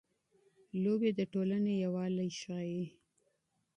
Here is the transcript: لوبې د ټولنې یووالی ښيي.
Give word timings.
لوبې 0.83 1.09
د 1.17 1.19
ټولنې 1.33 1.73
یووالی 1.83 2.29
ښيي. 2.39 2.83